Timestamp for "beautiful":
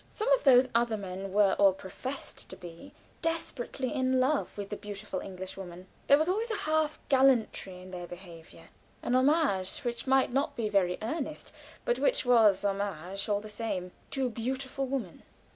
4.75-5.19, 14.31-14.87